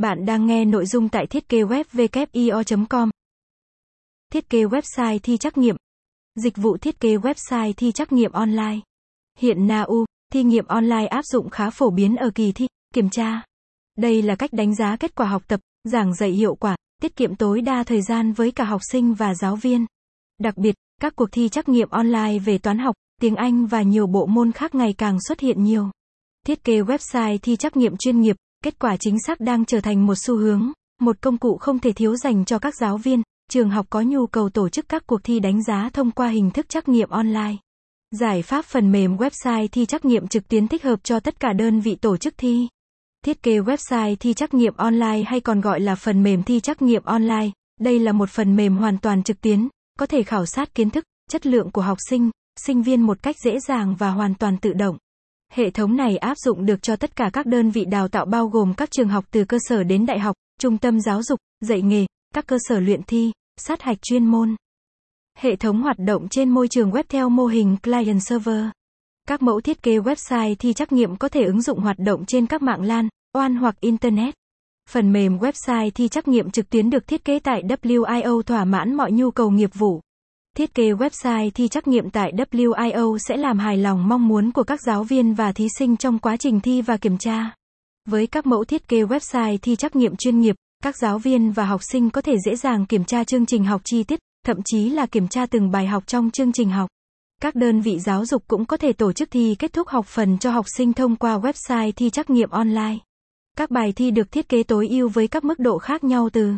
[0.00, 3.10] Bạn đang nghe nội dung tại thiết kế web com
[4.32, 5.76] Thiết kế website thi trắc nghiệm.
[6.34, 8.78] Dịch vụ thiết kế website thi trắc nghiệm online.
[9.38, 13.42] Hiện NAU, thi nghiệm online áp dụng khá phổ biến ở kỳ thi, kiểm tra.
[13.98, 17.36] Đây là cách đánh giá kết quả học tập, giảng dạy hiệu quả, tiết kiệm
[17.36, 19.86] tối đa thời gian với cả học sinh và giáo viên.
[20.38, 24.06] Đặc biệt, các cuộc thi trắc nghiệm online về toán học, tiếng Anh và nhiều
[24.06, 25.90] bộ môn khác ngày càng xuất hiện nhiều.
[26.46, 30.06] Thiết kế website thi trắc nghiệm chuyên nghiệp, kết quả chính xác đang trở thành
[30.06, 33.70] một xu hướng, một công cụ không thể thiếu dành cho các giáo viên, trường
[33.70, 36.68] học có nhu cầu tổ chức các cuộc thi đánh giá thông qua hình thức
[36.68, 37.56] trắc nghiệm online.
[38.10, 41.52] Giải pháp phần mềm website thi trắc nghiệm trực tuyến thích hợp cho tất cả
[41.52, 42.68] đơn vị tổ chức thi.
[43.24, 46.82] Thiết kế website thi trắc nghiệm online hay còn gọi là phần mềm thi trắc
[46.82, 49.68] nghiệm online, đây là một phần mềm hoàn toàn trực tuyến,
[49.98, 53.36] có thể khảo sát kiến thức, chất lượng của học sinh, sinh viên một cách
[53.44, 54.96] dễ dàng và hoàn toàn tự động.
[55.52, 58.48] Hệ thống này áp dụng được cho tất cả các đơn vị đào tạo bao
[58.48, 61.82] gồm các trường học từ cơ sở đến đại học, trung tâm giáo dục, dạy
[61.82, 64.56] nghề, các cơ sở luyện thi, sát hạch chuyên môn.
[65.38, 68.64] Hệ thống hoạt động trên môi trường web theo mô hình client server.
[69.28, 72.46] Các mẫu thiết kế website thi trắc nghiệm có thể ứng dụng hoạt động trên
[72.46, 74.34] các mạng LAN, OAN hoặc Internet.
[74.90, 78.94] Phần mềm website thi trắc nghiệm trực tuyến được thiết kế tại WIO thỏa mãn
[78.94, 80.00] mọi nhu cầu nghiệp vụ.
[80.56, 84.62] Thiết kế website thi trắc nghiệm tại WIO sẽ làm hài lòng mong muốn của
[84.62, 87.54] các giáo viên và thí sinh trong quá trình thi và kiểm tra.
[88.08, 91.64] Với các mẫu thiết kế website thi trắc nghiệm chuyên nghiệp, các giáo viên và
[91.64, 94.90] học sinh có thể dễ dàng kiểm tra chương trình học chi tiết, thậm chí
[94.90, 96.90] là kiểm tra từng bài học trong chương trình học.
[97.42, 100.38] Các đơn vị giáo dục cũng có thể tổ chức thi kết thúc học phần
[100.38, 102.98] cho học sinh thông qua website thi trắc nghiệm online.
[103.56, 106.54] Các bài thi được thiết kế tối ưu với các mức độ khác nhau từ